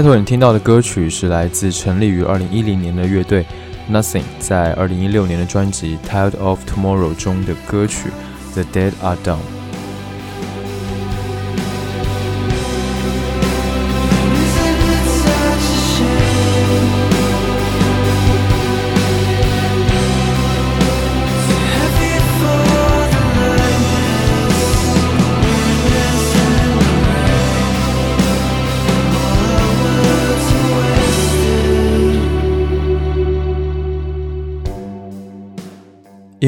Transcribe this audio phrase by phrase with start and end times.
[0.00, 3.44] 开头你听到的歌曲是来自成立于二零一零年的乐队
[3.92, 8.08] Nothing 在二零一六年的专辑《Tired of Tomorrow》中的歌曲
[8.54, 9.36] 《The Dead Are Done》。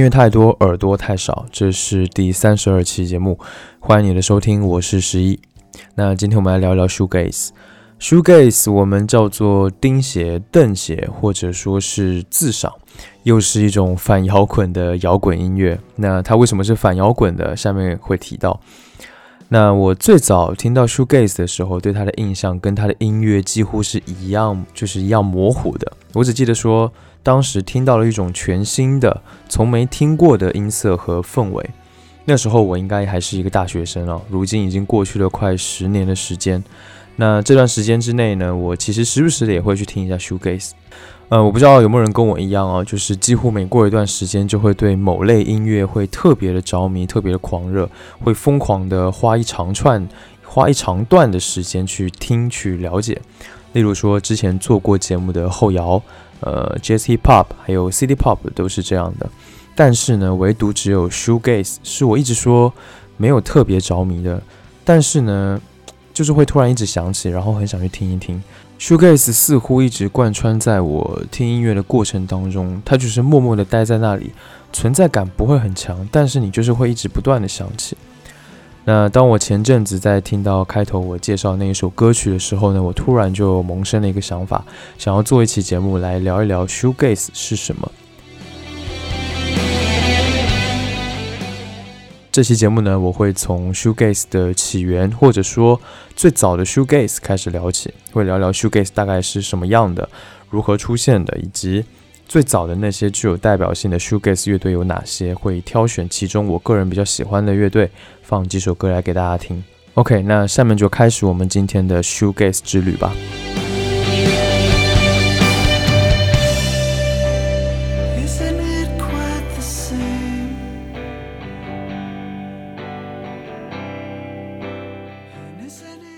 [0.03, 1.47] 音乐太多，耳朵太少。
[1.53, 3.39] 这是第三十二期节目，
[3.79, 5.39] 欢迎你的收听，我是十一。
[5.95, 7.51] 那今天我们来聊聊 shoegaze。
[8.01, 12.73] shoegaze 我们叫做钉鞋、蹬鞋，或者说是自赏，
[13.23, 15.79] 又是一种反摇滚的摇滚音乐。
[15.95, 17.57] 那它为什么是反摇滚的？
[17.57, 18.59] 下面会提到。
[19.51, 25.93] 那我最早听到 shoegaze 的时候，对它的印象跟它的音乐几乎是一样，就是一样模糊的。
[26.15, 26.93] 我只记得说。
[27.23, 31.71] 当时听到了一种全新的、从没听过的音色和氛围。
[32.25, 36.63] 那时候我应该还是一个大学生哦，如今已经过去了快十年的时间。
[37.17, 40.71] 那这段时间之内呢，我其实时不时的也会去听一下 shoegaze。
[41.29, 47.89] 呃，我不知道有没有人跟我一样哦，就是几乎每过一段时间就会对某类音乐会特别的着迷、特别的狂热，
[48.21, 50.09] 会疯狂的花一长串、
[50.45, 53.21] 花一长段的时间去听、去了解。
[53.73, 56.01] 例如说之前做过节目的后摇。
[56.43, 59.29] 呃，Jazz Hip Hop 还有 City Pop 都是这样的，
[59.75, 62.73] 但是呢，唯独只有 Shoegaze 是我一直说
[63.17, 64.43] 没有特别着迷的，
[64.85, 65.61] 但是呢，
[66.13, 68.43] 就是会突然一直想起，然后很想去听一听。
[68.79, 74.33] Shoegaze 似乎一直贯穿在我听音乐的过程当中，它就是默默的待在那里，
[74.73, 77.97] 存在感不会很强，但是你就是会一直不断的想起。
[78.85, 84.65] 那当我前阵子在听到开头我介绍那一首歌曲的时候呢，我突然就萌生了一个想法，
[84.99, 87.93] 想要做一期节目来聊一聊 shoegaze 是什么。
[92.33, 95.81] 这期节目呢，我会从 shoegaze 的起源，或者说
[96.17, 100.09] 最早的 shoegaze 开始聊起，会聊聊 shoegaze 大概是什么样的，
[100.51, 101.85] 如何出现的，以及。
[102.29, 105.35] 最早的那些具有代表性的 shoegaze 乐队有哪些？
[105.35, 107.91] 会挑选其中我个人比较喜欢的乐队，
[108.23, 109.63] 放几首歌来给大家听。
[109.95, 113.13] OK，那下面就开始我们今天的 shoegaze 之旅吧。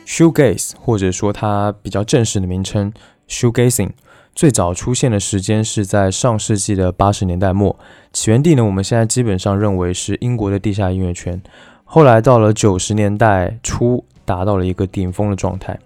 [0.07, 2.93] shoegaze，或者说它比较正式的名称
[3.29, 3.91] shoegazing。
[4.33, 7.77] 最早出现的时间是在上世纪的八十年代末，
[8.13, 11.43] 起源地呢，我们现在基本上认为是英国的地下音乐圈。
[11.85, 15.79] 后来到了九十年代初，达到了一个顶峰的状态。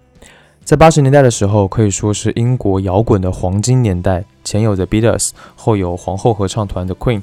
[0.63, 7.21] 在八十年代的时候，可以说是英国摇滚的黄金年代，前有 The Beatles，后有皇后合唱团的 Queen。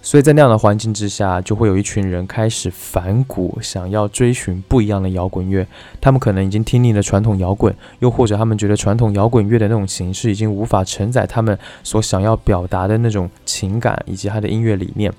[0.00, 5.66] 所以在那样的环境之下，就会有一群人开始反骨，想要追寻不一样的摇滚乐。
[6.00, 15.12] 他们可能已经听腻了传统摇滚，又或者他们觉得传统摇滚乐的那种形式已经无法承载他们所想要表达的那种情感以及他的音乐理念。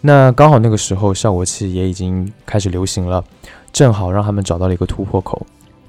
[0.00, 3.24] 那刚好那个时候，效果器也已经开始流行了，
[3.72, 5.46] 正好让他们找到了一个突破口。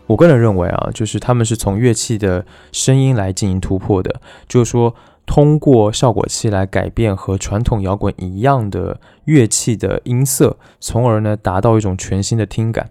[0.08, 4.96] 我个人认为啊，就是他们是从乐器的声音来进行突破的，就是说。
[5.26, 12.90] 通过效果器来改变和传统摇滚一样的乐器的音色，从而呢达到一种全新的听感。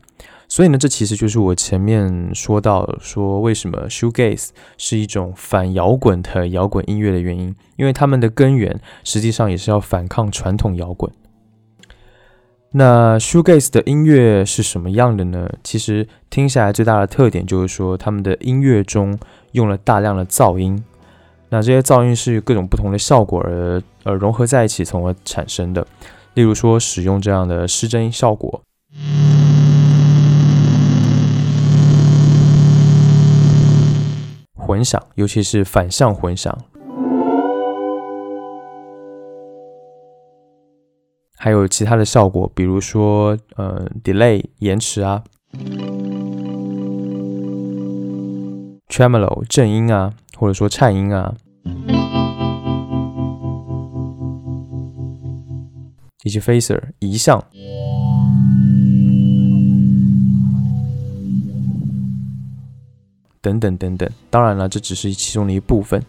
[0.48, 4.48] 所以呢，这其实就是我前面说到说为什么 shoegaze
[4.78, 11.12] 是一种反摇滚的摇滚音乐的原因，因为他们的根源实际上也是要反抗传统摇滚。
[12.72, 15.48] 那 shoegaze 的音乐是什么样的呢？
[15.62, 19.18] 其实听下来最大的特点就是说，他们的音乐中
[19.52, 20.82] 用了大量的噪音。
[21.50, 25.86] 那这些噪音是各种不同的效果而而融合在一起，从而产生的。
[26.34, 28.62] 例如说，使用这样的失真效果，
[34.68, 36.54] 混响，尤其是反向混响，
[41.38, 45.24] 还有其他的效果，比如说，呃，delay 延迟啊
[48.90, 50.12] ，tremolo 震音啊。
[50.36, 51.34] 或者说颤音啊，
[56.22, 57.42] 以及 phaser 移像。
[63.40, 64.08] 等等等等。
[64.30, 66.02] 当然了，这只是其中的一部分。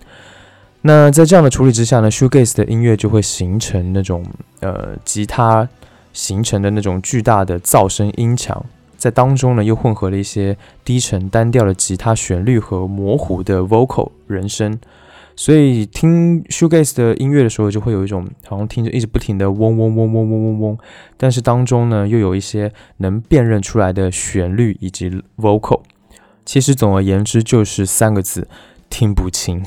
[0.81, 4.23] 那在这样的处理之下呢，shoegaze 的音乐就会形成那种
[4.61, 5.67] 呃吉他
[6.13, 8.65] 形成的那种巨大的噪声音墙，
[8.95, 14.79] 在当中呢又混合了一些低沉单调的吉他旋律和模糊的 vocal 人声。
[15.35, 20.77] 所以听 shoegaze 的音乐的时候，就会有一种好像听着一直不停的嗡嗡嗡嗡嗡嗡嗡，
[21.17, 25.81] 但是当中呢又有一些能辨认出来的旋律以及 vocal。
[26.51, 28.47] 其实总而言之就是三个字：
[28.89, 29.63] 听不清。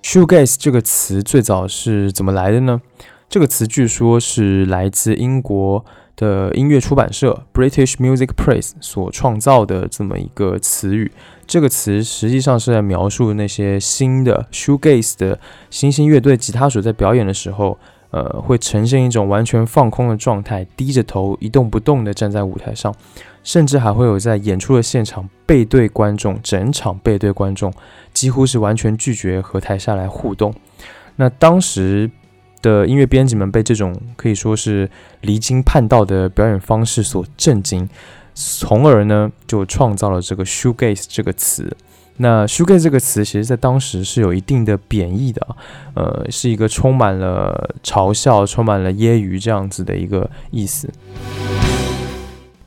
[0.00, 2.80] shoegaze 这个词最早是怎么来的呢？
[3.28, 5.84] 这个词据说是来自英国。
[6.14, 11.12] 的音乐出版社 British Music Press 所创造的这么一个词语，
[11.46, 15.38] 这个词实际上是在描述那些新的 shoegaze 的
[15.68, 17.78] 新兴乐队吉他手在表演的时候，
[18.16, 22.94] 呃，会呈现一种完全放空的状态，低着头一动不动地站在舞台上，
[23.44, 27.70] 甚至还会有在演出的现场背对观众，整场背对观众，
[28.14, 30.54] 几乎是完全拒绝和台下来互动。
[31.16, 32.10] 那当时。
[32.62, 34.90] 的音乐编辑们被这种可以说是
[35.20, 37.88] 离经叛道的表演方式所震惊，
[38.34, 41.76] 从而呢就创造了这个 shoegaze 这个词。
[42.18, 45.56] 那 sugar 这个词其实在当时是有一定的贬义的，
[45.94, 50.88] 呃，是一个充满了嘲笑、充满了揶揄这样子的一个意思。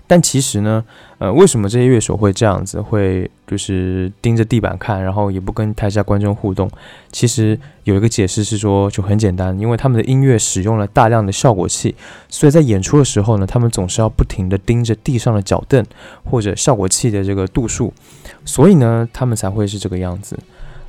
[0.10, 0.84] 但其实呢，
[1.20, 6.68] 呃，为什么这些乐手会这样子，会就是盯着地板看，然后也不跟台下观众互动？
[7.12, 11.94] 其实有一个解释是说，就很简单，因为他们的音乐使用了大量的效果器，
[12.28, 15.86] 所以在演出的时候呢，他们总是要不停的盯着地上的脚凳
[16.24, 17.94] 或者效果器的这个度数，
[18.44, 20.36] 所以呢，他们才会是这个样子。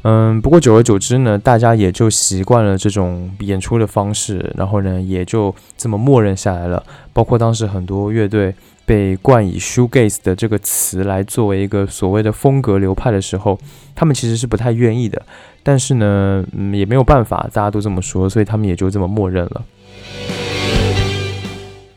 [0.03, 6.83] 嗯，不过久而久之呢，大家也就习惯了这种演出的方式，然后呢，也就这么默认下来了。
[7.13, 8.55] 包括当时很多乐队。
[8.91, 13.57] 被冠以 shoegaze 的这个词来作为一个所谓的风格流派的时候，
[13.95, 15.23] 他们其实是不太愿意的。
[15.63, 19.63] 但是呢，嗯，也没有办法，大家都这么说，所以他们也就这么默认了。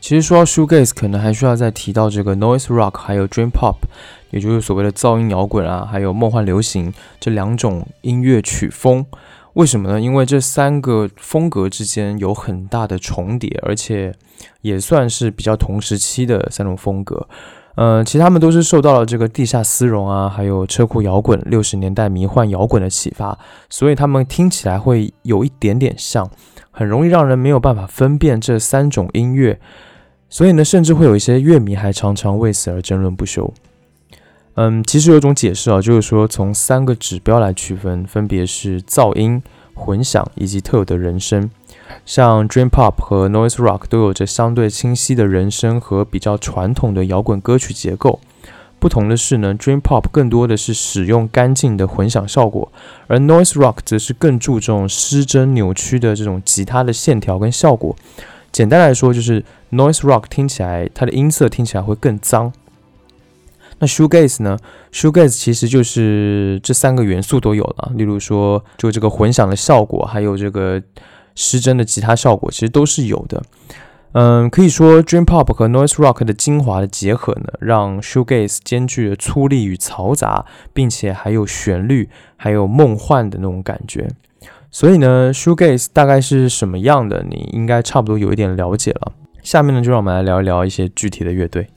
[0.00, 3.74] 其实说到 shoegaze，可能还需要再提到这个 noise rock，还有 dream pop，
[4.30, 9.04] 也就是所谓的噪音摇滚啊，还有梦幻流行这两种音乐曲风。
[9.54, 10.00] 为什么呢？
[10.00, 14.12] 因为这三个风格之间有很大的重叠，而且
[14.62, 17.28] 也算是比较同时期的三种风格。
[17.76, 23.36] 呃，其实他们都是受到了这个地下丝绒啊，还有车库摇滚、六十年代迷幻摇滚的启发，
[23.68, 26.28] 所以他们听起来会有一点点像，
[26.70, 29.58] 很容易让人没有办法分辨这三种音乐。
[30.28, 33.52] 所以呢，甚至会有一些乐迷还常常为此而争论不休。
[34.56, 39.42] 嗯，其实有种解释啊，就是说从三个指标来区分，分别是噪音、
[39.74, 41.50] 混响以及特有的人声。
[42.06, 48.20] 像 Dream Pop 和 Noise Rock 都有着相对清晰的人声和比较传统的摇滚歌曲结构。
[48.78, 52.70] 不同的是呢，Dream Pop 更多的是使用干净的混响效果，
[53.06, 57.96] 而 Noise Rock 则是更注重失真扭曲的这种吉他的线条跟效果。
[58.52, 62.52] 简单来说，就是 Noise Rock 听起来它的音色听起来会更脏。
[63.84, 64.56] 那 shoegaze 呢
[64.92, 70.82] ？shoegaze 其实就是这三个元素都有了，例如说，就这个混响的效果，还有这个
[71.34, 73.42] 失真的吉他效果，其实都是有的。
[74.12, 84.08] 嗯，可以说 dream pop 和 noise rock 的精华的结合呢，让 shoegaze 兼具了粗粝与嘈杂，并且还有旋律，还有梦幻的那种感觉。
[84.70, 87.22] 所以呢，shoegaze 大概是什么样的？
[87.28, 89.12] 你应该差不多有一点了解了。
[89.42, 91.68] 下面呢，就让我们来聊一聊一些具体的乐队。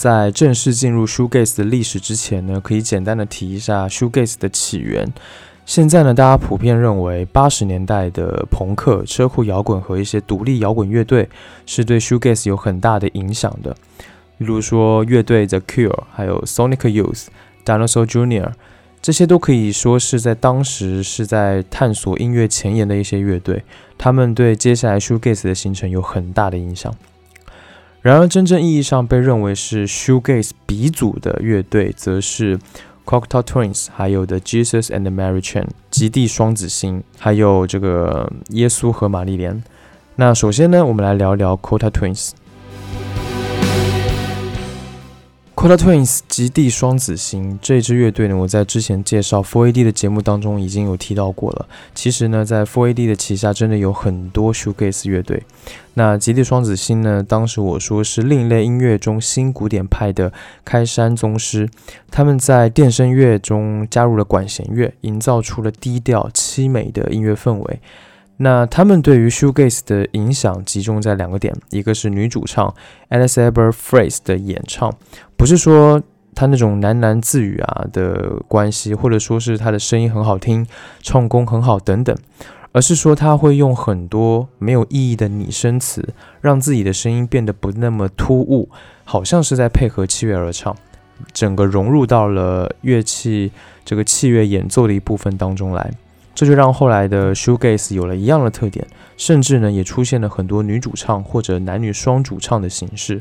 [0.00, 5.12] 在正式进入 shoegaze 的历史之前呢，可以简单的提一下 shoegaze 的起源。
[5.66, 11.28] 现在呢，大家普遍认为八十年代的朋克、车库摇滚和一些独立摇滚乐队
[11.66, 13.74] 是对 shoegaze 有很大的影响的。
[14.36, 17.26] 例如说，乐队 The Cure、还有 Sonic Youth、
[17.64, 18.52] Dinosaur Jr.
[19.02, 23.64] 这些都可以说是在当时是在探索音乐前沿的一些乐队，
[23.98, 26.94] 他们对接下来 shoegaze 的形成有很大的影响。
[28.00, 32.58] 然而，真正意义上被认为是 shoegaze 鼻祖的乐队，则是
[33.04, 39.62] Cocktail Twins，还有 The Jesus and Mary Chain，极地双子星，还有这个耶稣和玛丽莲。
[40.16, 42.30] 那首先呢，我们来聊聊 Cocktail Twins。
[45.60, 51.66] C o t a Twins 极地双子星这支乐队呢，我在之前介绍 Four AD 的节目当中已经有提到过了。
[51.96, 55.42] 其实呢，在 Four AD 的旗下真的有很多 Shoegaze 乐队。
[55.94, 60.32] 那极地双子星呢，当时我说是另类音乐中新古典派的
[60.64, 61.68] 开山宗师。
[62.08, 67.80] 他们在电声乐中加入了管弦乐，营造出了低调凄美的音乐氛围。
[68.38, 72.74] 那他们对于 shoegaze 的影响集中在两个点，一个是女主唱
[73.10, 74.92] Alice e b e r f r a s e 的演唱，
[75.36, 76.00] 不是说
[76.34, 80.66] 她那种喃喃自语啊的关系，或者说是她的声音很好听，
[81.02, 82.16] 唱功很好等等，
[82.70, 88.70] 而是说他会用很多没有意义的拟声词，让自己的声音变得不那么突兀，
[89.04, 90.76] 好像是在配合器乐而唱，
[91.32, 93.50] 整个融入到了乐器
[93.84, 95.90] 这个器乐演奏的一部分当中来。
[96.38, 103.20] 这就让后来的 shoegaze 有了一样的特点，甚至呢也出现了很多女主唱或者男女双主唱的形式。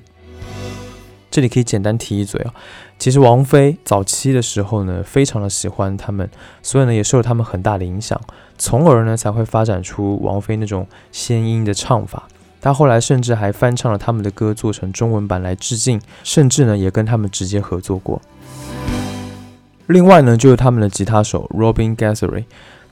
[1.32, 2.54] 这里可以简单提一嘴啊，
[3.00, 6.30] 其实王菲早期的时候呢，非常的喜欢他们，
[6.62, 8.22] 所以呢也受了他们很大的影响，
[8.56, 12.28] 从而呢才会发展出王菲那种仙音的唱法。
[12.62, 18.22] 她后来甚至还翻唱了他们的歌，做成中文版来致敬，甚至呢也跟他们直接合作过。
[19.88, 22.44] 另外呢就是他们的吉他手 Robin Guthrie。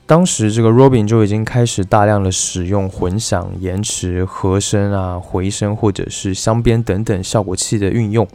[0.06, 8.26] 当时这个 Robin 就已经开始大量的使用混响、延迟、和声啊、回声或者是镶边等等效果器的运用，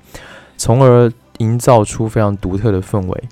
[0.58, 3.24] 从而营造出非常独特的氛围。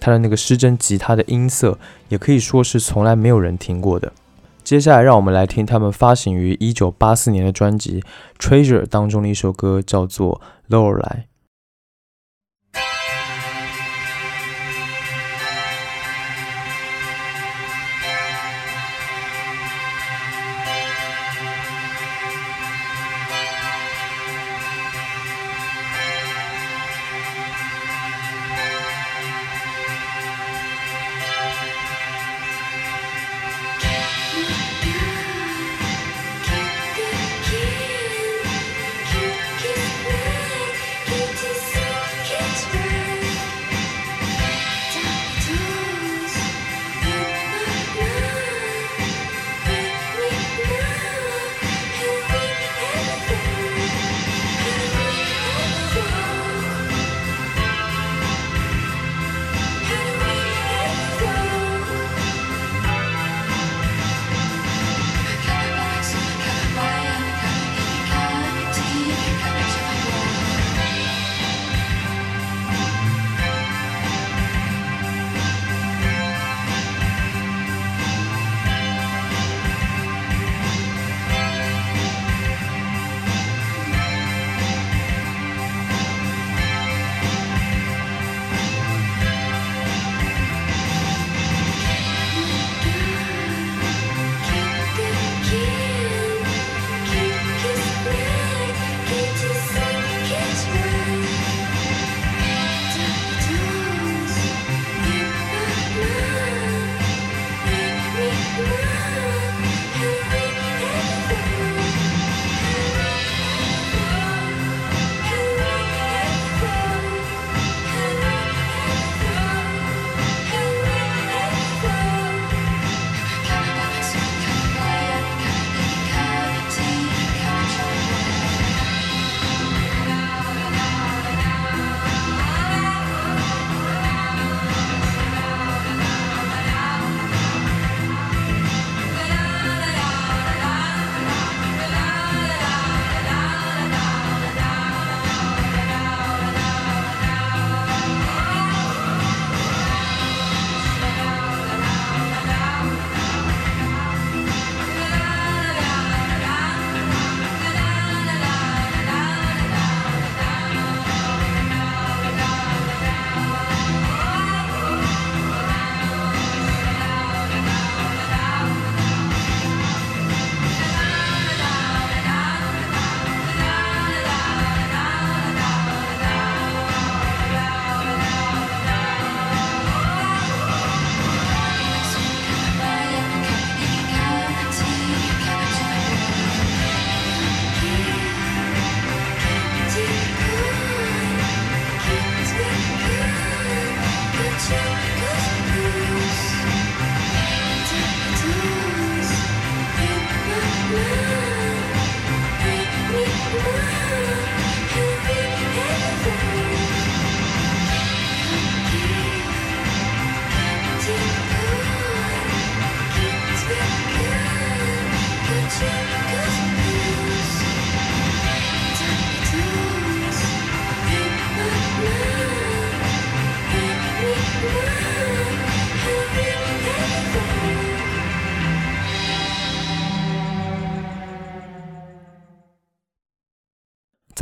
[0.00, 4.10] 他的那个失真吉他的音色也可以说是从来没有人听过的。
[4.64, 8.00] 接下来让我们来听他们发行于一九八四年的专辑
[8.40, 10.40] 《Treasure》当中的一首歌，叫做
[10.74, 11.24] 《Lorelei》。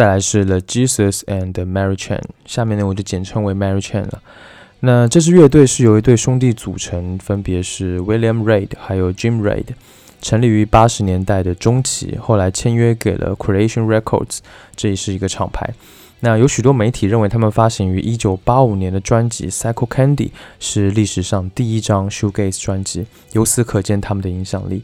[0.01, 4.23] 再来是 The Jesus and Mary Chain，下面呢我就简称为 Mary Chain 了。
[4.81, 9.67] 那这支乐队是由一对兄弟组成，分别是 William Reid 还有 Jim Reid，
[10.23, 14.39] 成立于八十年代的中期，后来签约给了 Creation Records，
[14.75, 15.75] 这也是一个厂牌。
[16.21, 20.17] 那有许多媒体认为他们发行于一九八五年的专辑《Psycho Candy》
[20.59, 24.83] 是历史上第一张 Shoegaze 专辑，由此可见他们的影响力。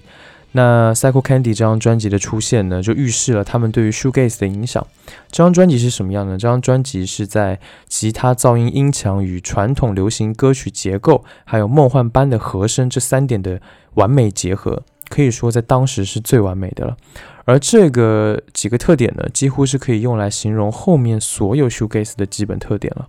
[0.56, 4.84] 那 Psycho Candy 这张专辑的出现呢，就预示了他们对于 Shoegaze 的影响。
[5.30, 6.38] 这张专辑是什么样呢？
[6.38, 13.60] 这张专辑是在吉他噪音音强与传统流行歌曲结构，还有梦幻般的和声这三点的
[13.96, 16.96] 完美结合，可以说在当时是最完美的了。
[17.44, 23.06] 而这个几个特点呢，几乎是可以用来形容后面所有 Shoegaze 的基本特点了。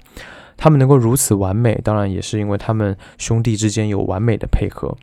[0.57, 4.97] 他们能够如此完美，当然也是因为他们兄弟之间有完美的配合。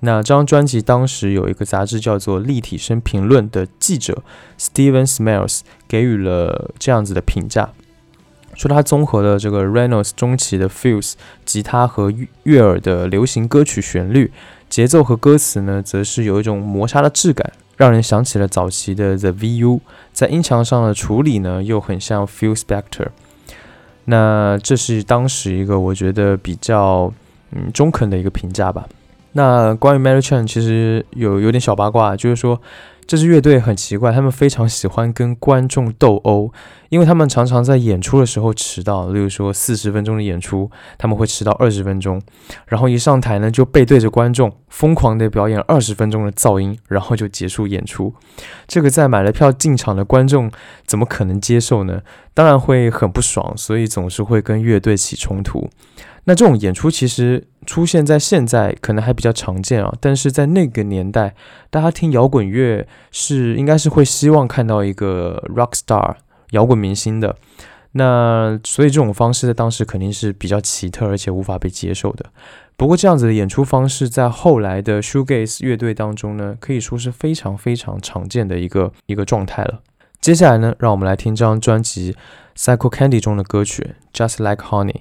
[0.00, 4.22] 那这张专辑当时有一个杂志叫做《立体声评论》的记者
[4.58, 7.70] Steven Smiles 给予了这样子的评价，
[8.54, 11.14] 说他综合了这个 Reynolds 中期的 Fuse
[11.44, 12.12] 吉他和
[12.44, 14.30] 悦耳的流行歌曲旋律，
[14.68, 19.80] 节奏和歌词呢，则是有一种磨砂的质感，让人想起了早期的 The VU，
[20.12, 23.08] 在音墙上的处理呢，又很像 Phil Spector。
[24.04, 27.12] 那这是当时一个我觉得比较
[27.50, 28.88] 嗯中肯的一个评价吧。
[29.32, 32.60] 那关于 Mary Chan，其实有有点小八卦，就是说
[33.06, 36.52] 这支乐队很奇怪，他们非常喜欢跟观众斗殴，
[36.88, 42.20] 因为他们常常在演出的时候迟到，例如说四十分钟的演出，他们会迟到二十分钟，
[42.66, 48.12] 然后一上台呢就背对着观众疯狂的表演二十分钟的噪音，然后就结束演出。
[48.66, 50.50] 这个在买了票进场的观众
[50.86, 52.02] 怎么可能接受呢？
[52.34, 55.68] 当然会很不爽，所以总是会跟乐队起冲突。
[56.28, 61.34] 那这种演出其实出现在现在可能还比较常见啊，但是在那个年代，
[61.70, 66.16] 大家听摇滚乐是应该是会希望看到一个 rock star
[66.50, 67.34] 摇滚明星的。
[67.92, 72.26] 那所以这种方式在当时肯定是比较奇特而且无法被接受的。
[72.76, 79.80] 不过这样子的演出方式在后来的 shoegaze 乐队当中呢，可以说是非常非常常见的一个一个状态了。
[80.20, 82.12] 接下来呢，让我们来听这张专辑
[82.54, 84.92] 《Psycho Candy》中的歌曲《Just Like Honey》。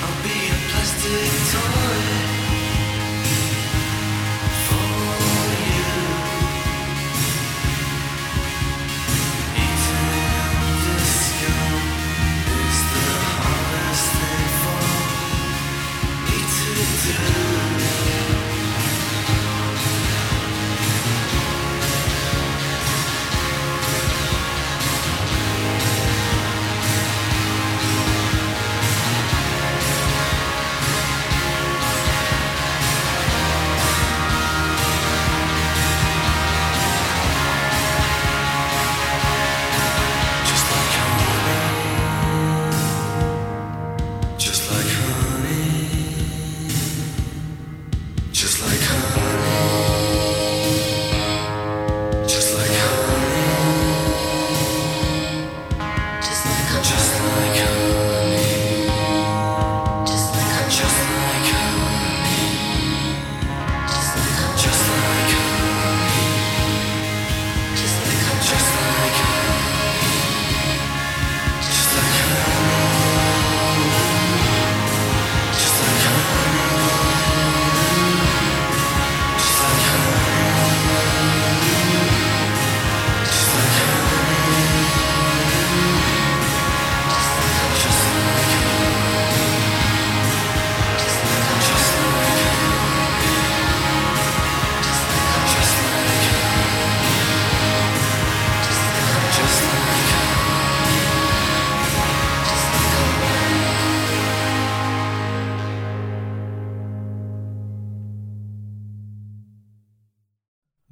[0.01, 1.80] I'll be a plastic toy.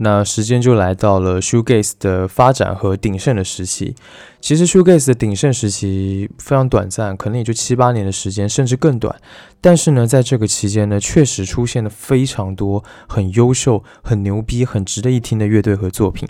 [0.10, 3.94] 那时间就来到了 shoegaze 的发展和鼎盛的时期。
[4.42, 9.16] 其实 shoegaze 的鼎盛时期非常短暂，可能也就七八年的时间，甚至更短。
[9.62, 16.28] 但是呢，在这个期间呢，确实出现了非常多很优秀、很牛逼、很值得一听的乐队和作品。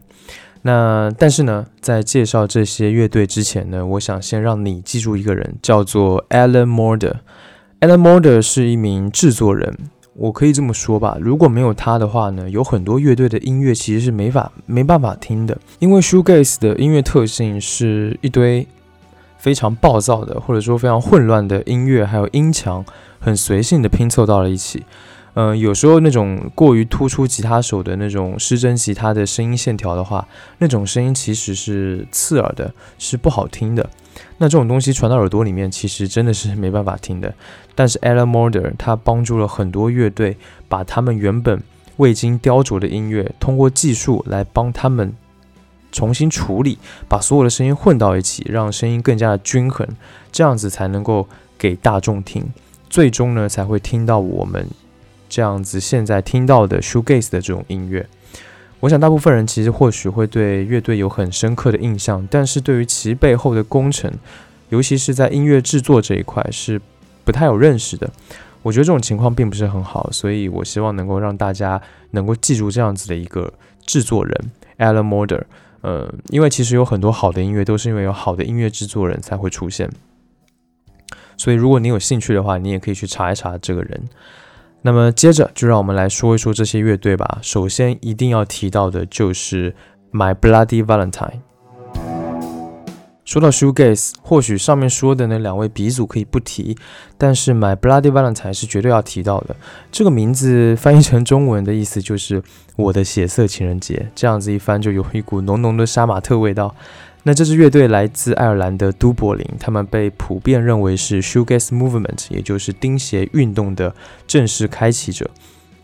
[0.63, 7.19] 那但是呢，在介绍这些乐队之前呢，我想先让你记住一个人，叫做 Alan Morder。
[7.79, 9.77] Alan Morder 是一名制作人。
[10.19, 18.67] 我可以这么说吧，如果没有他的话呢，有很多乐队的音乐其实是没法没办法听的，因为 shoegaze 的音乐特性是一堆
[19.37, 22.85] 非常暴躁的，或者说非常混乱的音乐，还有音墙
[23.21, 24.83] 很随性的拼凑到了一起。
[25.35, 30.27] 嗯，有时候那种过于突出吉他手的那种失真吉他的声音线条的话，
[30.57, 33.89] 那种声音其实是刺耳的，是不好听的。
[34.37, 37.33] 那这种东西传到耳朵里面，其实真的是没办法听的。
[37.75, 41.61] 但是 Alan Morder 他帮助了很多乐队，把他们原本
[41.97, 45.13] 未经雕琢的音乐，通过技术来帮他们
[45.91, 46.77] 重新处理，
[47.07, 49.87] 把所有的声音混到一起，让声音更加的均衡，
[50.31, 51.27] 这样子才能够
[51.57, 52.45] 给大众听，
[52.89, 54.67] 最终呢才会听到我们
[55.27, 58.07] 这样子现在听到的 shoegaze 的这种音乐。
[58.81, 64.09] 我想，大部分人其实或许会对乐队有很深刻的印象，但是对于其背后的工程，
[64.69, 66.79] 尤其是在音乐制作这一块，是
[67.25, 68.09] 不太有认识的。
[68.61, 73.51] 我觉得这种情况并不是很好，所以我希望能够让大家能够记住这样子的一个
[73.85, 75.43] 制作人 Alan Morder。
[75.81, 79.89] 呃，因为其实有很多好的音乐都是因为有好的音乐制作人才会出现，
[81.35, 84.03] 所以如果你有兴趣的话，你也可以去查一查这个人。
[84.81, 87.39] 那么接着就让我们来说一说这些乐队吧。
[87.41, 89.75] 首先一定要提到的就是
[90.11, 91.41] My Bloody Valentine。
[93.25, 96.75] 说到 shoegaze，或许上面说的那两位鼻祖可以不提，
[97.15, 99.55] 但是 My Bloody Valentine 是绝对要提到的。
[99.91, 102.41] 这个名字翻译成中文的意思就是
[102.75, 106.73] 我的血色情人节，这样子一翻就有一股浓浓的杀马特味道。
[107.23, 113.93] 那这支乐队来自爱尔兰的都柏林，他们被普遍认为是 shoegaze movement，也就是钉鞋运动的
[114.25, 115.29] 正式开启者，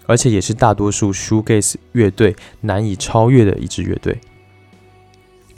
[0.06, 4.18] 而且也是大多数 shoegaze 乐队难以超越的一支乐队。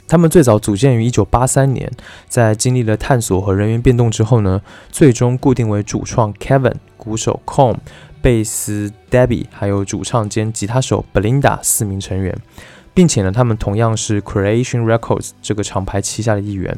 [0.08, 1.92] 他们最早组建于1983年，
[2.28, 7.76] 在经历了探索和人员变动之后呢，最终固定为主创 Kevin、鼓手 Com、
[8.20, 12.36] 贝斯 Debbie，还有主唱兼吉他手 Belinda 四名成员。
[12.98, 16.76] 并且呢，他们同样是 Creation Records 这个厂牌旗下的一员。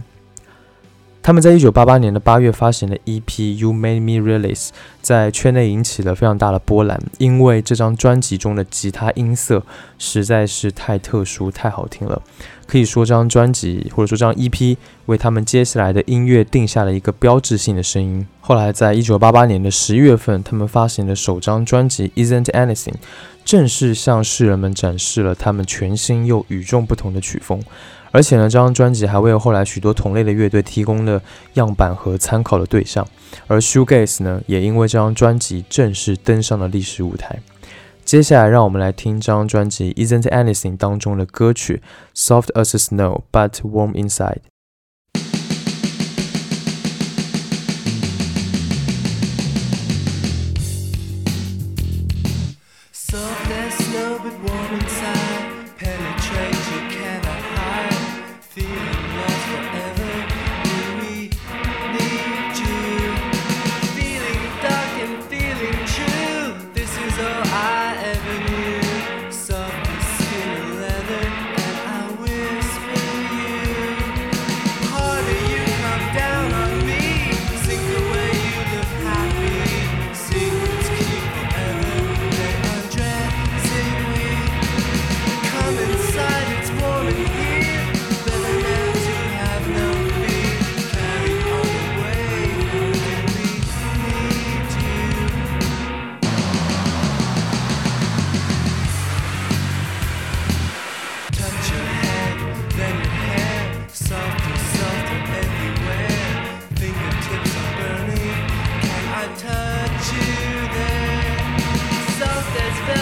[1.22, 4.68] 他们在一九八八年的八月发行的 EP《You Made Me Realize》
[5.02, 9.62] 在圈内引起了非常大的波澜，因为这张专辑中的吉他音色
[9.98, 12.22] 实在是太特殊、太好听了。
[12.66, 18.26] 可以说，这张专辑或者说这张 EP 为他们接下来的音乐定下了一个标志性的声音。
[18.40, 22.92] 后来，在一九八八年的十一月份，他们发行的首张专辑《Isn't Anything》。
[23.44, 27.61] 正式向世人们展示了他们全新又与众不同的曲风，
[28.12, 31.23] 而且呢，这张专辑还为后来许多同类的乐队提供了
[31.55, 33.07] 样板和参考的对象。
[33.46, 37.38] 而 shoegaze 呢，也因为这张专辑正式登上了历史舞台。
[38.05, 41.81] 接下来，让我们来听这张专辑《Isn't Anything》当中的歌曲
[42.18, 44.18] 《Soft as Snow But Warm Inside》。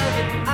[0.09, 0.48] Thank you.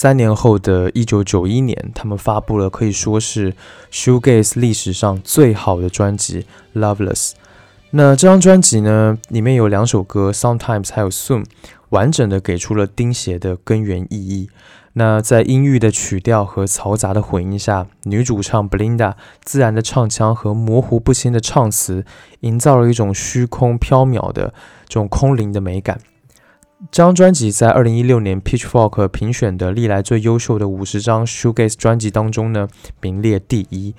[0.00, 3.52] 三年后的一九九一年，他们发布了可以说是
[3.90, 6.46] shoegaze 历史上最好的专辑
[6.78, 7.30] 《Loveless》。
[7.90, 11.42] 那这张专辑呢，里面有两首歌《Sometimes》还有《Soon》，
[11.88, 14.48] 完整的给出了钉鞋的根源意义。
[14.92, 22.04] 那在阴郁的曲调和嘈杂的混音下，女主唱 Belinda 自然的唱腔和模糊不清的唱词，
[22.42, 24.54] 营造了一种虚空缥缈的
[24.86, 25.98] 这种空灵的美感。
[26.92, 32.68] 这张专辑在二零一六年 Pitchfork 评选的历来最优秀的五十张 Shoegaze 专辑当中呢，
[33.00, 33.96] 名列第一。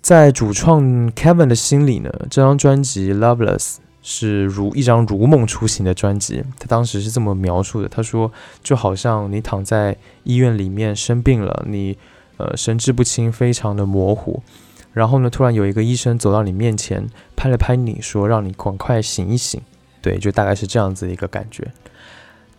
[0.00, 3.58] 在主创 Kevin 的心里呢，这张专辑《Loveless》
[4.02, 6.44] 是如一张如梦初醒的专辑。
[6.60, 8.30] 他当时是这么描述的：“他说，
[8.62, 11.98] 就好像你躺在医院里面生病了，你
[12.36, 14.44] 呃神志不清，非常的模糊。
[14.92, 19.60] 然后呢，突然有一个医生走到你面前，拍了拍你说，让你赶快醒一醒。
[20.02, 21.66] 对，就大概是这样子的一个感觉。”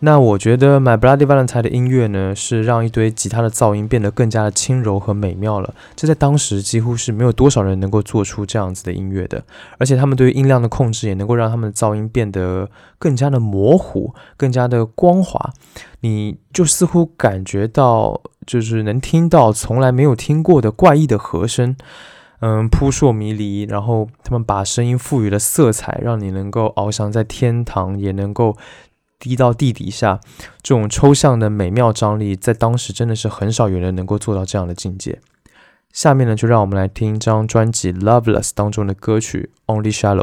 [0.00, 5.74] 那我觉得《My Bloody Valentine》的音乐呢，是让一堆吉他的噪音变得更加的轻柔和美妙了。
[5.96, 9.42] 这在当时几乎是没有多少人能够做出这样子的音乐的。
[9.78, 15.54] 而且他们对于音量的控制，也能够让他们的噪音变得更加的模糊，更加的光滑。
[16.00, 21.74] 你就似乎感觉到，就是能听到从来没有听过的怪异的和声，
[22.40, 23.62] 嗯，扑朔迷离。
[23.62, 28.56] 然后他们把声音赋予了色彩，让你能够翱翔在天堂，也能够。
[29.16, 30.20] 低到地底下，
[30.60, 35.18] 这种抽象的美妙张力，在当时真的是很少有人能够做到这样的境界。
[35.94, 40.20] 下面呢，就让我们来听一张专辑《Loveless》当中的歌曲《Only Shallow》。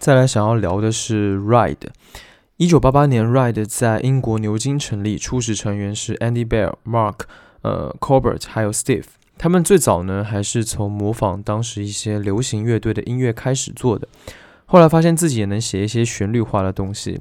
[0.00, 1.76] 再来想要聊的是 Ride。
[2.56, 7.16] 一九八八年，Ride 在英国牛津成立，初始成员是 Andy Bell、Mark、
[7.60, 9.04] 呃 Corbett 还有 Steve。
[9.36, 14.08] 他们最早呢还是从模仿当时一些流行乐队的音乐开始做的，
[14.64, 17.20] 后来发现自己也能写一些旋律化的东西。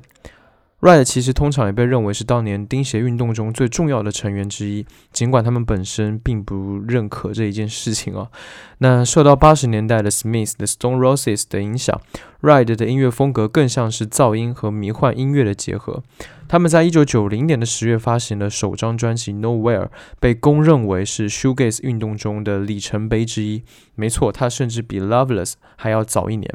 [0.81, 8.29] Ride 其实通常也被认为是当年钉鞋运动中最重要的成员之一，尽管他们本身并不认可这一件事情啊。
[8.77, 11.99] 那受到八十年代的 Smith 的 Stone Roses 的影响
[12.41, 16.01] ，Ride 的音乐风格更像是噪音和迷幻音乐的结合。
[16.47, 19.89] 他们在一九九零年的十月发行了首张专辑 Nowhere，
[20.19, 23.63] 被公认为是 Shoegaze 运动中的里程碑之一。
[23.95, 26.49] 没错，它甚至比 Loveless 还要早一年。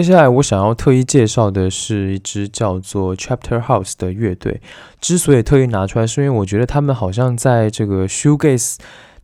[0.00, 4.60] 接下来我想要特意介绍的是一支叫做 Chapter House 的乐队。
[5.00, 8.76] 之所以特意拿出来，是因为我觉得他们好像在这个 Shoegaze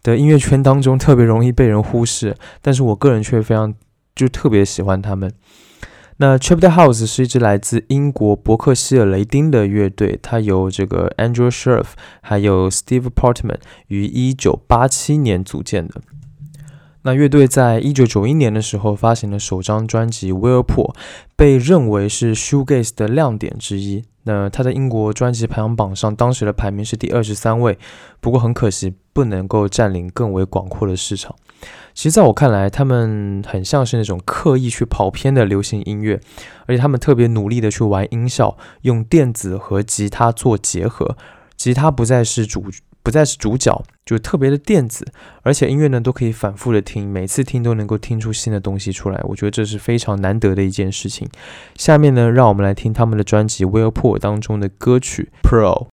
[0.03, 3.73] 的音乐圈当中特别容易被人忽视，但是我个人却非常
[4.17, 5.33] 就特别喜欢他们。
[6.17, 11.87] 那 Chapter House 是一支来自英国伯克希尔雷丁的乐队，它由这个 Andrew Sherf
[12.21, 16.01] 还有 Steve Portman 于1987年组建的。
[17.07, 20.93] 那乐队在一九九一年的时候发行了首张专辑《Whirlpool》，
[21.37, 24.05] 被认为是 Shoegaze 的亮点之一。
[24.23, 27.79] 那他在英国专辑排行榜上当时的排名是第二十三位，
[28.21, 31.37] 不过很可惜不能够占领更为广阔的市场。
[31.93, 36.19] 其实，在我看来，他们很像是那种刻意去跑偏的流行音乐，
[36.65, 41.19] 而且他们特别努力的去玩音效，用电子和吉他做结合，
[41.55, 42.65] 吉他不再是主。
[43.05, 45.07] 不再是主角，就特别的电子，
[45.43, 49.21] 而且音乐呢都可以反复的听，每次听都能够听出新的东西出来。
[49.25, 51.29] 我觉得这是非常难得的一件事情。
[51.77, 55.87] 下面呢，让我们来听他们的专辑《Whirlpool》当中的歌曲《Pro》。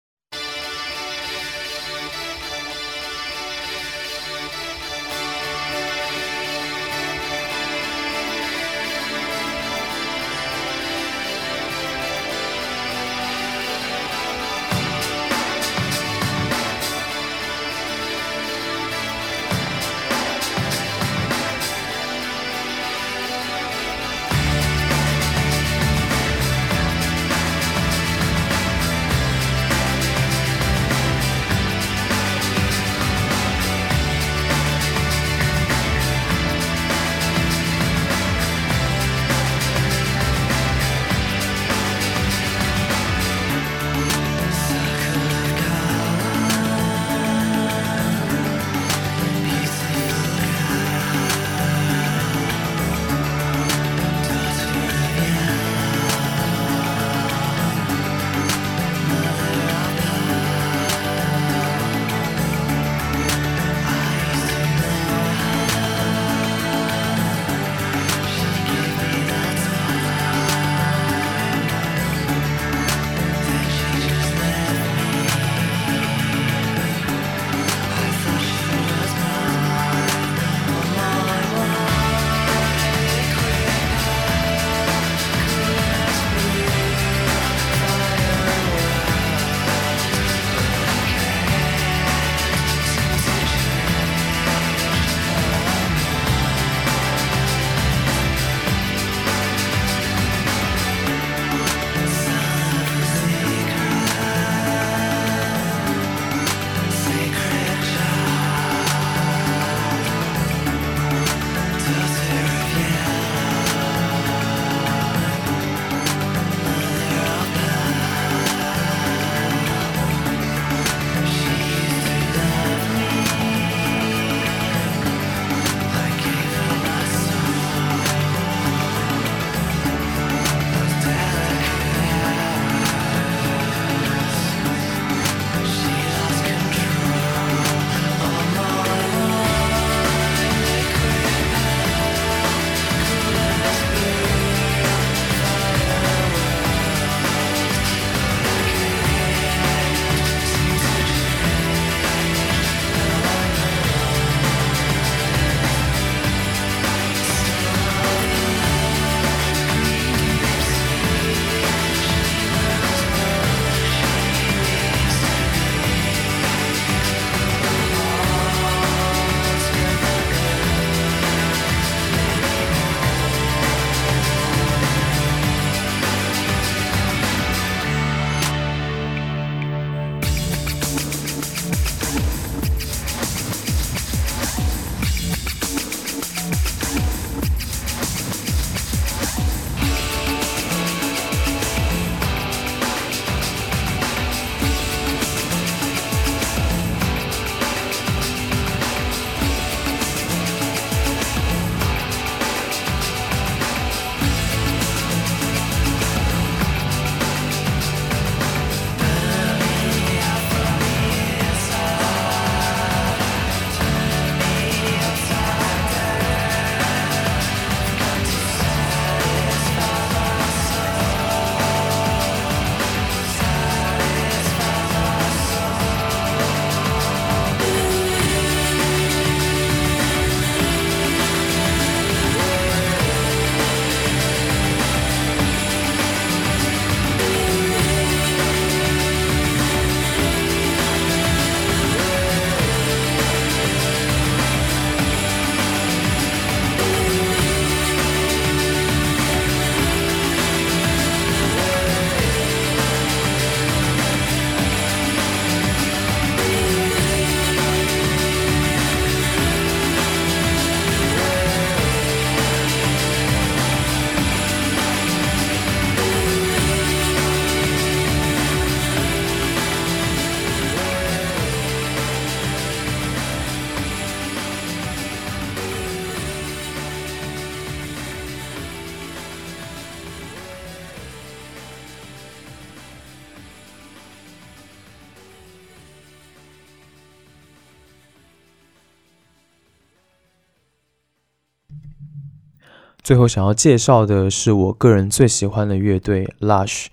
[293.08, 296.88] 最后想要介绍的是我个人最喜欢的乐队 Lush。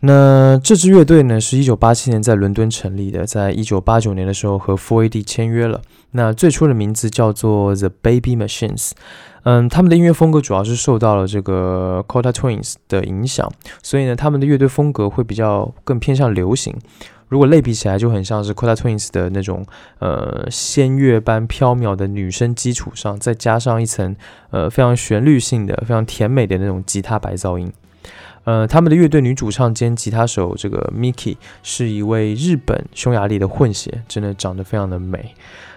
[0.00, 5.80] 那这支乐队呢，是一九八七年在伦敦成立的，在一九八九年的时候和 4AD 签约了。
[6.10, 8.90] 那最初的名字叫做 The Baby Machines。
[9.44, 13.48] 嗯，他们的音乐风格主要是受到了这个 Kota Twins 的影响，
[13.80, 16.74] 所以呢，他们的乐队风格会比较更偏向流行。
[17.28, 19.64] 如果类比起来，就很像是 Kota Twins 的那种
[19.98, 24.16] 呃仙乐般飘渺的女声基础上，再加上一层
[24.50, 27.72] 呃非常旋律性的、非常甜美的那种吉他白噪音。
[28.44, 35.34] 呃，他们的乐队女主唱兼吉他手这个 Miki 是一位日本匈牙利的混血，真的长得非常的美。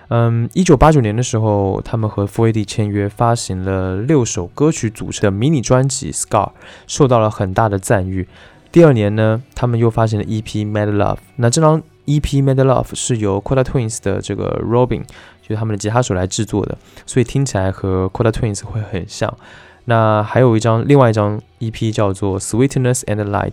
[0.07, 6.47] 嗯，一九八九年的时候，他们和 4AD 签约，发行了六首歌曲组成的迷你专辑《Scar》，
[6.87, 8.27] 受到了很大的赞誉。
[8.71, 11.15] 第二年呢，他们又发行了 EP《Mad Love》。
[11.35, 15.01] 那这张 EP《Mad Love》是由 Quota Twins 的这个 Robin，
[15.41, 19.37] 就是他们的吉他手来制作的，所以听起来和 Quota Twins 会很像。
[19.85, 23.51] 那还有一张，另外一张 EP 叫做《Sweetness and Light》。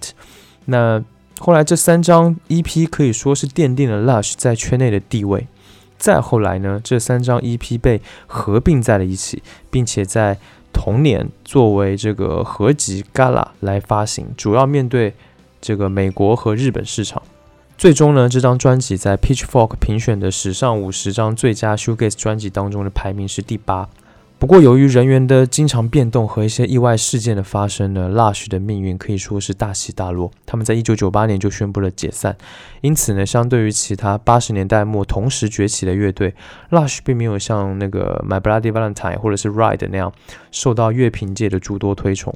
[0.67, 1.03] 那
[1.41, 5.49] 后来这三张 EP 可以说是奠定了 Lush 在圈内的地位。
[5.97, 10.39] 再后来呢，这三张 EP 被合并在了一起，并且在
[10.81, 15.13] 同年作为这个合集 Gala 来发行，主要面对
[15.61, 17.21] 这个美国和日本市场。
[17.77, 23.89] 最终呢，这张专辑在 Pitchfork 评选的史上五十张最佳 Shoegaze 专辑当中的排名是第八。
[24.41, 30.31] 不过，由于人员的经常变动和一些意外事件的发生呢，Lush 的命运可以说是大起大落。
[30.47, 32.37] 他们在一九九八年就宣布了解散，
[32.81, 36.33] 因此呢，相对于其他八十年代末同时崛起的乐队
[36.71, 40.13] ，Lush 并没有像那个 My Bloody Valentine 或者是 Ride 那样
[40.53, 42.33] 受到乐评界的诸多推崇。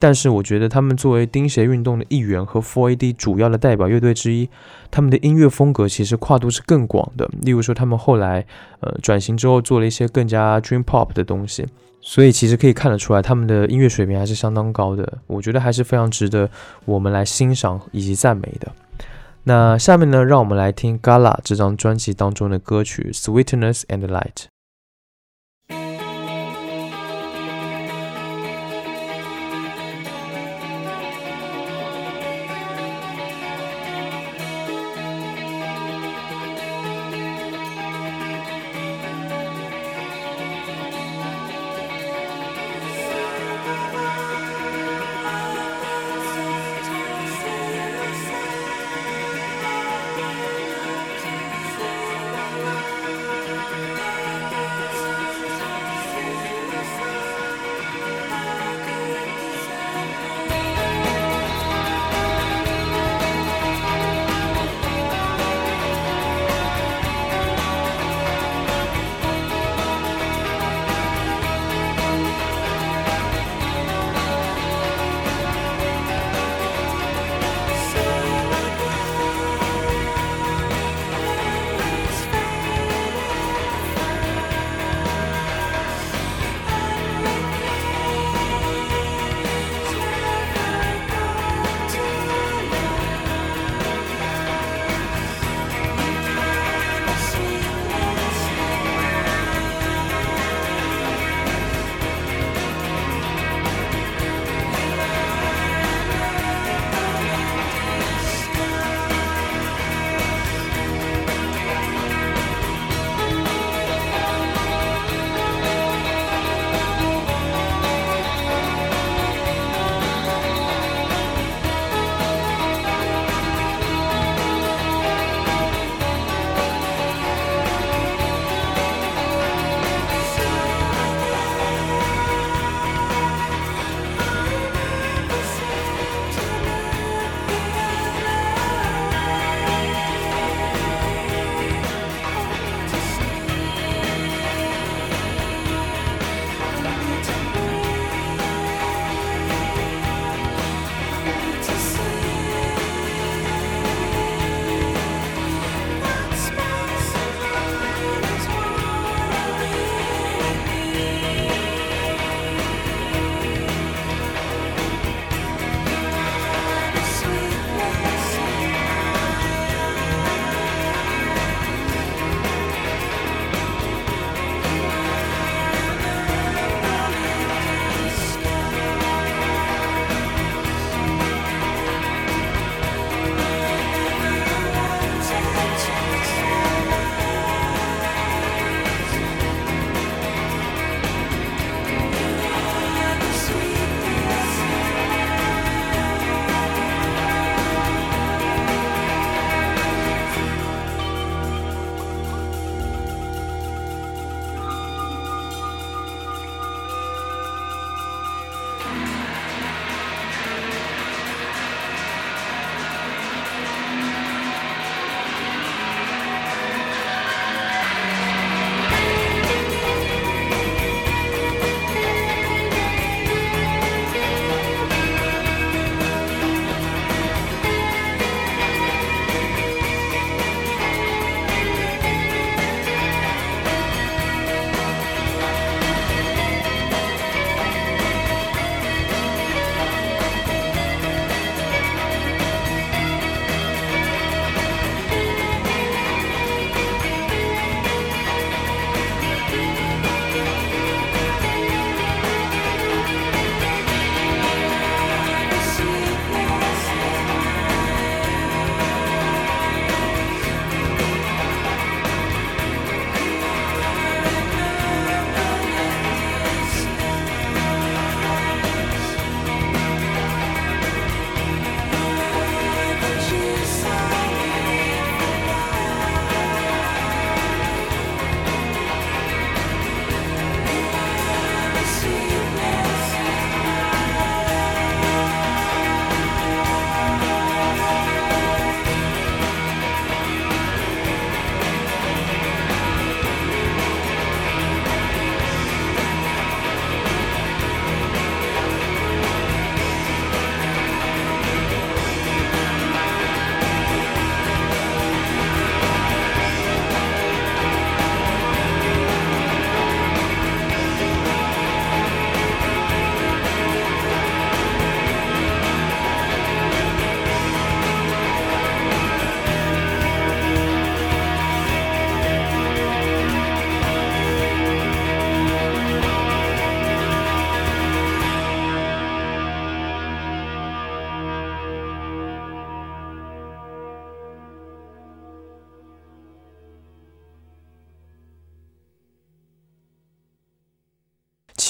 [0.00, 4.48] 但是我觉得他们作为钉鞋运动的一员和 4AD 主要的代表乐队之一，
[4.90, 7.30] 他们的音乐风格其实跨度是更广的。
[7.42, 8.46] 例如说，他们后来
[8.80, 11.66] 呃转型之后做了一些更加 dream pop 的东西，
[12.00, 15.18] 所以其实可以看得出来，他们的音乐水平还是相当高的。
[15.26, 16.48] 我觉得还是非常值得
[16.86, 18.72] 我们来欣赏以及赞美的。
[19.44, 24.46] 那下面呢，让我们来听 Gala 这张专辑当中的歌曲 Sweetness and Light。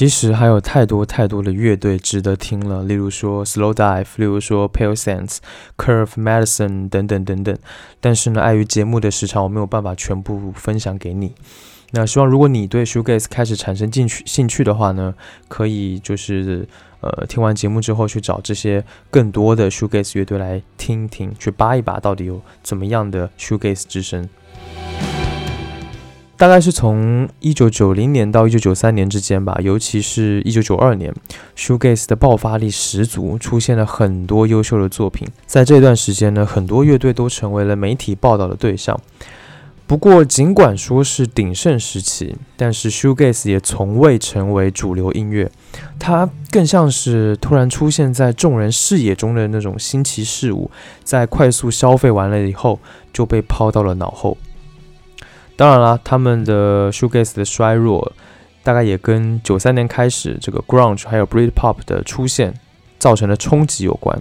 [0.01, 5.37] 其实还有太多太多的乐队值得听了，例如说 Slow Dive，例如说 Pale Sense、
[5.77, 7.55] Curve Medicine 等等等等。
[8.01, 11.35] 但是呢，碍于节目的时长，我没有办法全部分享给你。
[11.91, 15.15] 那希望如果你对 Shoegaze 开始产生兴趣兴趣的话呢，
[15.49, 16.67] 可以就是
[17.03, 24.27] 呃听完节目之后去找这些更多的 Shoegaze 乐队来听听，去扒一扒到底有怎么样的 Shoegaze 之声。
[26.41, 31.15] 大概是从一九九零年到一九九三年之间吧，尤其是一九九二年
[31.55, 35.29] ，Shoegaze 的爆发力十足，出现了很多优秀的作品。
[35.45, 38.99] 在这段时间呢，很多乐队都成为了媒体报道的对象。
[39.87, 45.53] 不过，尽管说是鼎盛时期，但是 Shoegaze 也从未成为主流音乐，
[45.99, 50.71] 它更像是突然出现在众人视野中的那种新奇事物，
[51.05, 52.81] 在快速消费完了以后，
[53.13, 54.39] 就被抛到了脑后。
[55.61, 58.15] 当然了，他们的 shoegaze 的衰弱，
[58.63, 62.55] 大概也跟九三年开始这个 grunge 还有 Britpop 的出现
[62.99, 64.19] 造成的冲击有关。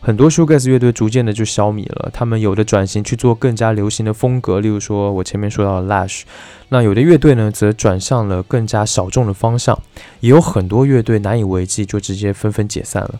[0.00, 6.22] 很多 shoegaze 乐队逐渐的就消弭了，他们有的转型去做更加流行的风格，例如说我前面说到的 Lash。
[6.70, 9.80] 那有的乐队呢，则转向了更加小众的方向，
[10.18, 13.14] 也有很多乐队难以为继，就直接纷纷解散了。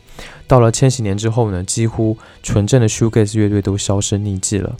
[0.48, 4.74] 到了千禧年之后呢，几乎纯正的 shoegaze 乐队都销声匿迹了。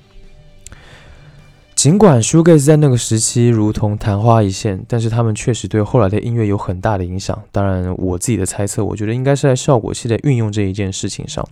[1.81, 7.43] 尽管 Shoegaze 在那个时期如同昙花一现，但是他们确实对后来的音乐有很大的影响。
[7.51, 11.43] 当然，我自己的猜测，我觉得应该是在效果器的运用这一件事情上。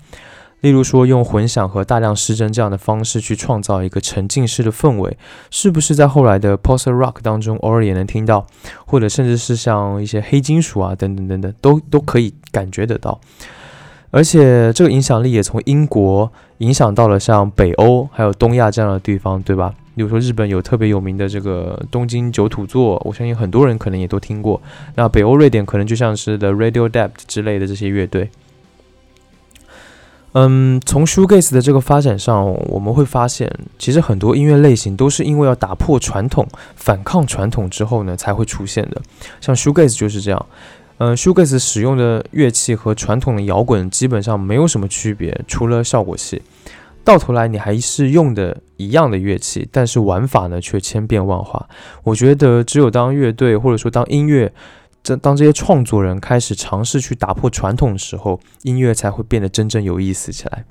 [0.61, 5.17] 例如说，用混响和大量失真这样的方式去创造一个沉浸式的氛围，
[5.51, 8.47] 是不是在后来的 Post Rock 当中偶尔也能听到？
[8.85, 13.19] 或者甚至是像一些黑金属啊等等等等，都都可以感觉得到。
[14.11, 19.73] 而且这个影响力也从英国影响到了像北欧还有东亚这样的地方，对吧？
[19.99, 24.61] 比如说，日本有特别有名的这个东京九土座，我相信很多人可能也都听过。
[24.95, 28.31] 那北欧瑞典可能就像是 The Radio Dept 之类的这些乐队。
[30.33, 36.47] 嗯，从 Shoegaze 的这个发展上，我们会发现，其实很多音乐类型都是因为要打破传统、
[36.77, 39.01] 反抗传统之后呢，才会出现的。
[39.41, 40.47] 像 Shoegaze 就是这样。
[40.99, 46.43] 嗯，Shoegaze 使用的乐器和传统的摇滚基本上没有什么区别，除了效果器。
[47.09, 51.67] 到头来，你还是用的一样的乐器，但是玩法呢却千变万化。
[52.03, 54.53] 我觉得，只有当乐队或者说当音乐，
[55.03, 60.67] 这当这些创作人开始尝试去打破传统的时候，音乐才会变得真正有意思起来。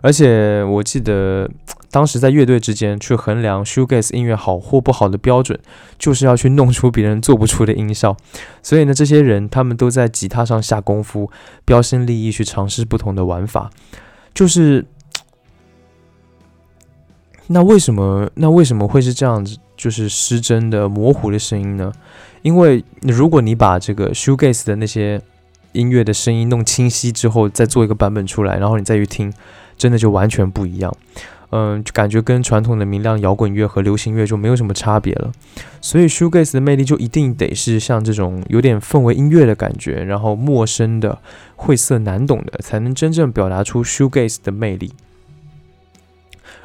[0.00, 1.48] 而且，我记得
[1.92, 5.56] 当时在乐队之间去衡量 shoegaze 音乐好或不好的标准，
[5.96, 8.16] 就是要去弄出别人做不出的音效。
[8.64, 11.30] 所以呢，这些人他们都在吉他上下功夫，
[11.64, 13.70] 标新立异去尝试不同的玩法，
[14.34, 14.86] 就是。
[17.52, 18.30] 那为什么？
[18.36, 19.56] 那为什么会是这样子？
[19.76, 21.92] 就是失真的、模糊的声音呢？
[22.42, 25.20] 因为如果你把这个 shoegaze 的那些
[25.72, 29.32] 音乐的声音弄清晰之后，再做一个版本出来，然后你再去听，
[29.76, 30.96] 真的就完全不一样。
[31.50, 35.32] 嗯，感觉跟传统的明亮摇滚乐和流行乐就没有什么差别了。
[35.80, 41.18] 所以 shoegaze 的魅力就一定得是像这种有点氛围音乐的感觉，然后陌生的、
[41.56, 44.92] 晦涩难懂的，才能真正表达出 shoegaze 的魅力。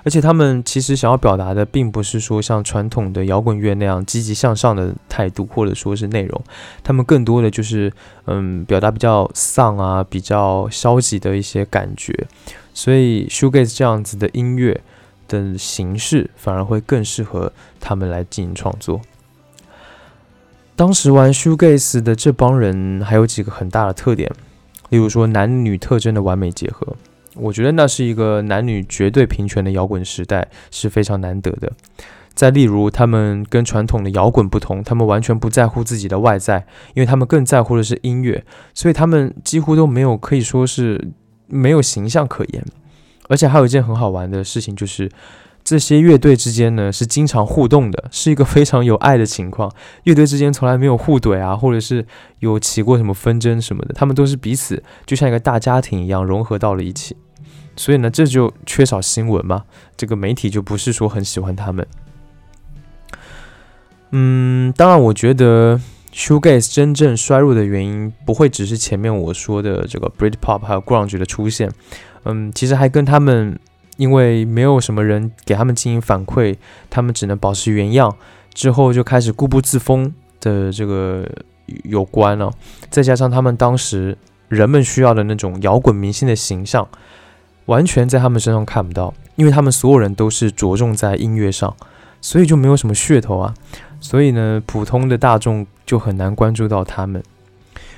[0.05, 6.41] 而且他们其实想要表达的，并不是说像传统的摇滚乐那样积极向上的态度，或者说是内容，
[6.83, 7.91] 他们更多的就是，
[8.25, 12.27] 嗯，表达比较丧啊、比较消极的一些感觉。
[12.71, 14.79] 所以，shoegaze 这样子的音乐
[15.27, 19.01] 的形式，反而会更适合他们来进行创作。
[20.75, 24.31] 当时玩 shoegaze 的这帮人，还有几个很大的特点，
[24.89, 26.95] 例如说男女特征的完美结合。
[27.35, 31.71] 我觉得那是一个男女绝对平权的摇滚时代，是非常难得的。
[32.33, 41.11] 再例如，他们跟传统的摇滚不同，他们完全不在乎自己的外在，因为他们更在乎的是音乐，所以他们几乎都没有可以说是
[41.47, 42.65] 没有形象可言。
[43.29, 45.09] 而且还有一件很好玩的事情，就是
[45.63, 49.71] 这些乐队之间呢是经常互动的，是一个非常有爱的情况。
[50.03, 52.05] 乐队之间从来没有互怼啊，或者是
[52.39, 57.15] 有起过什么纷争什么的，他们都是彼此就像一个大家庭一样融合到了一起。
[57.75, 59.65] 所以呢，这就缺少新闻嘛，
[59.97, 61.85] 这个媒体就不是说很喜欢他们。
[64.11, 65.79] 嗯，当然，我觉得
[66.13, 71.69] shoegaze 真正衰弱的原因，不会只是前面我说的这个 Britpop 还有 grunge 的出现。
[72.23, 73.59] 嗯，其实还跟他们
[73.97, 76.55] 因为没有什么人给他们进行反馈，
[76.89, 78.15] 他们只能保持原样，
[78.53, 81.29] 之后就开始固步自封的这个
[81.83, 82.53] 有关了。
[82.89, 84.17] 再加上他们当时
[84.47, 86.87] 人们需要的那种摇滚明星的形象。
[87.65, 91.75] 完全在他们身上看不到，因为他们所有人都是着重在音乐上，
[92.21, 93.53] 所以就没有什么噱头啊。
[93.99, 97.23] 所以呢，普通的大众就很难关注到他们。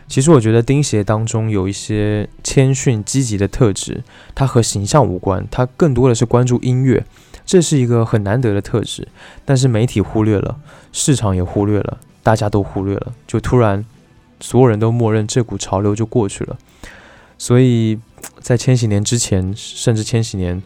[0.07, 4.03] 其实我觉得钉鞋当中有一些谦逊积极的特质，
[4.34, 7.05] 它和形象无关，它更多的是关注音乐，
[7.45, 9.05] 这是一个很难得的特质。
[9.43, 10.55] 但是媒体忽略了，
[10.93, 13.84] 市场也忽略了，大家都忽略了，就突然
[14.39, 16.57] 所有人都默认这股潮流就过去了。
[17.38, 17.98] 所以
[18.40, 20.62] 在千禧年之前，甚至千禧年，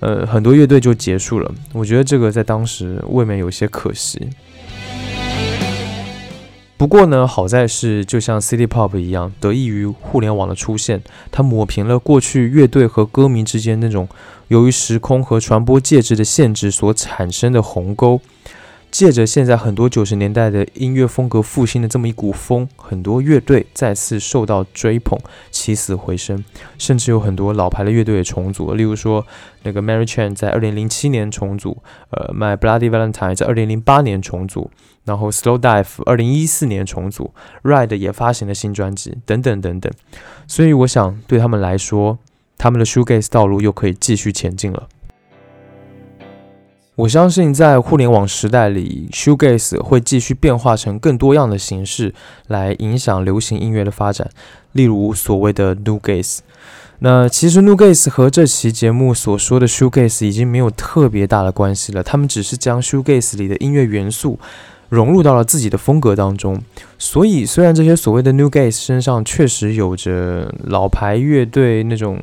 [0.00, 1.52] 呃，很多乐队就结束了。
[1.72, 4.28] 我觉得这个在当时未免有些可惜。
[6.76, 11.00] 不过呢，好在是就像 City Pop 一样，得益于互联网的出现，
[11.30, 14.08] 它抹平了过去乐队和歌迷之间那种
[14.48, 18.20] 由于时空和传播介质的限制所产生的鸿沟。
[18.92, 25.18] 借着现在很多九十年代的音乐风格复兴的这么一股风，很多乐队再次受到追捧，
[25.50, 26.44] 起死回生，
[26.76, 28.76] 甚至有很多老牌的乐队也重组了。
[28.76, 29.26] 例如说，
[29.62, 34.70] 那个 Mary Chain 在二零零七年重组，呃，My Bloody Valentine 在二零零八年重组，
[35.04, 37.32] 然后 Slow Dive 二零一四年重组
[37.62, 39.90] ，Ride 也发行了新专辑，等等等等。
[40.46, 42.18] 所以我想对他们来说，
[42.58, 44.86] 他们的 Shoegaze 道路又可以继续前进了。
[46.94, 52.12] 我相信，在互联网时代里，shoegaze 会继续变化成更多样的形式，
[52.48, 54.28] 来影响流行音乐的发展。
[54.72, 56.40] 例如，所谓的 new gaze。
[56.98, 64.38] 那其实 new gaze 和这期节目所说的 shoegaze 已经没有特别大的关系了，他们只是将 shoegaze 里的音乐元素
[64.90, 66.60] 融入到了自己的风格当中。
[66.98, 72.18] 所以，虽然这些所谓的 new gaze 身上确实有着老牌乐队那种。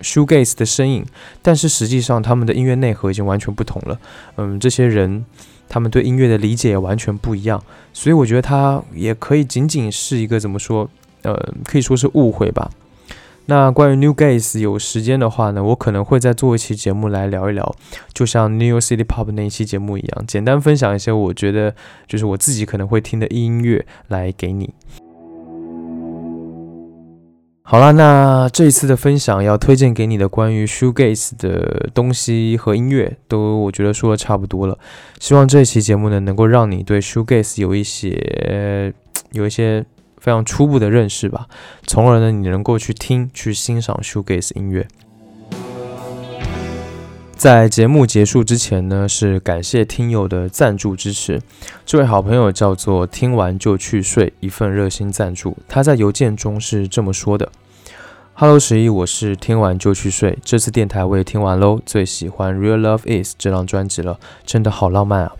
[0.00, 1.06] Shoegaze 的身影，
[1.42, 3.98] 但是实际上他们的音乐内核已经完全不同了。
[4.36, 5.24] 嗯，这些人
[5.68, 10.88] 他们对音乐的理解也完全不一样，所以我觉得他也可以仅仅是一个怎么说？
[11.22, 11.34] 呃，
[11.64, 12.70] 可以说是误会吧。
[13.46, 17.74] 那关于 New Gaze，有时间的话呢，我可能会再做一期节目来聊一聊，
[18.12, 21.74] 就像 New City Pop 那一期节目一样，简单分享一些我觉得
[22.06, 24.74] 就是我自己可能会听的音乐来给你。
[27.68, 34.78] 好啦，那这一次的分享要推荐给你的关于 shoegaze 的东西和音乐，都我觉得说的差不多了。
[35.18, 38.94] 希望这一期节目呢，能够让你对 shoegaze 有一些
[39.32, 39.84] 有一些
[40.18, 41.48] 非常初步的认识吧，
[41.88, 44.86] 从而呢，你能够去听、去欣赏 shoegaze 音乐。
[47.36, 51.42] 在节目结束之前呢，是感谢听友的赞助支持。
[51.84, 55.54] 这位好朋友叫做听完就去睡，一份热心赞助。
[55.68, 57.52] 他在邮件中是这么说的
[58.32, 60.38] ：“Hello 十一，我是听完就去睡。
[60.42, 65.32] 这次电台我也听完喽，最喜欢《Real Love Is》这张专辑了，真的好浪漫啊！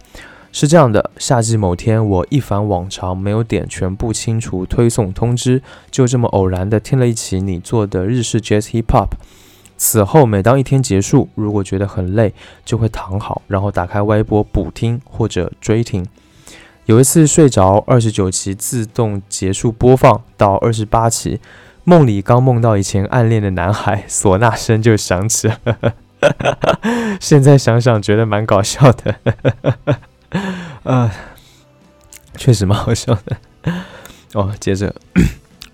[0.52, 9.08] 是这样的，夏季某天，我一反往常，没有点全部清除推送通知，就这么偶然的听了一起你做的日式 Jazz Hip Hop。”
[9.76, 12.32] 此后，每当一天结束，如果觉得很累，
[12.64, 16.06] 就会躺好，然后打开微博补听或者追听。
[16.86, 21.40] 有一次睡着，二十九期自动结束播放到二十八期，
[21.84, 25.94] 梦里刚梦到以前暗恋的男孩，唢呐声就响起了。
[27.20, 29.16] 现在想想觉得蛮搞笑的，
[30.84, 31.10] 呃，
[32.36, 33.36] 确实蛮好笑的。
[34.34, 34.94] 哦，接着。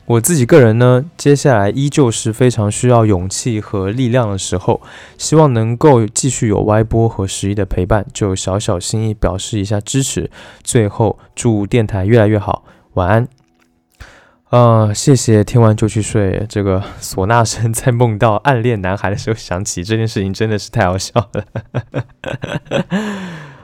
[0.04, 4.82] 我自己个人呢，接下来依旧是非常需要勇气和力量的时候，
[5.16, 10.30] 希望能够继续有歪波和十一的陪伴，就小小心意表示一下支持。
[10.62, 13.28] 最后祝电台越来越好，晚安。
[14.50, 16.44] 啊，谢谢，听完就去睡。
[16.48, 21.44] 这个唢呐声在梦到暗恋男孩的时候响起，这件事情真的是太好笑了。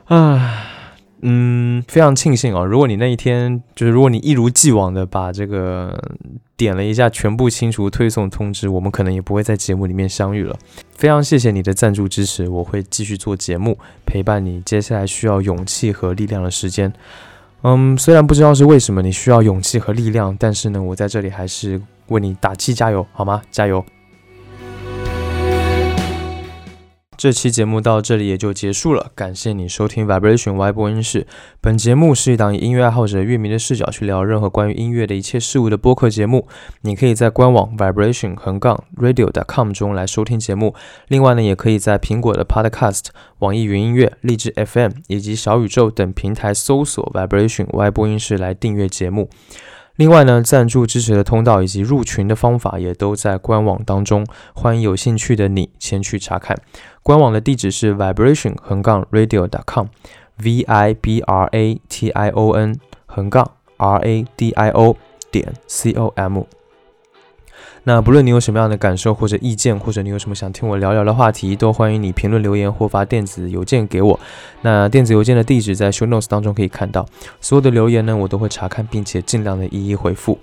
[0.06, 0.74] 啊。
[1.22, 2.64] 嗯，非常庆幸啊！
[2.64, 6.00] 如果你那一天就是，如果你一如既往的把这个
[6.56, 10.56] 点了一下全部清除推送通知，我们可能也不会在节目里面相遇了。
[10.94, 16.92] 非常谢谢你的赞助支持，我会继续做节目，陪伴你接下来需要勇气和力量的时间。
[17.62, 23.42] 嗯，虽然不知道是为什么你需要勇气和力量，但是呢，我在这里还是为你打气加油，好吗？
[23.50, 23.84] 加油！
[27.18, 31.26] 这期节目到这里也就结束了，感谢你收听 Vibration Y 播音室。
[31.60, 36.46] 本节目是一档以音乐爱好者、乐迷的视角去聊任何关于音乐的一切事物的播客节目。
[36.82, 40.76] 你可以在官网 Vibration 横杠 Radio.com 中来收听节目。
[41.08, 43.06] 另外呢，也可以在苹果的 Podcast、
[43.40, 49.28] 网易云音乐、荔枝 FM 以及小宇宙等平台搜索 Vibration Y 播音室来订阅节目。
[49.98, 54.24] 另外呢，赞助支持的通道以及入群的方法也都在官网当中，
[54.54, 56.56] 欢迎有兴趣的你前去查看。
[57.02, 63.98] 官网的地址是 vibration 横杠 radio dot com，v i b r a t i o n 横杠 r
[63.98, 64.96] a d i o
[65.32, 66.44] 点 c o m。
[67.88, 74.20] 那不论你有什么样的感受或者意见，或者你有什么想听我聊聊的话题，都欢迎你评论留言或发电子邮件给我。
[74.60, 77.06] 那电子邮件的地址在 show notes 当中可以看到。
[77.40, 80.38] 所有的留言呢，我都会查看，并且尽量的一一回复。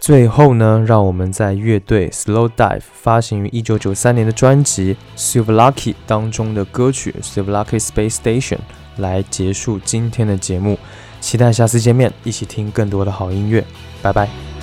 [0.00, 8.56] 最后呢，让我们在乐队 Slow Dive 发行于一九九三年的专辑《Silver Lucky》当中的歌曲《Silver Lucky Space Station》
[8.96, 10.76] 来结束今天的节目。
[11.20, 13.64] 期待下次见面，一起听更多的好音乐。
[14.02, 14.55] 拜拜。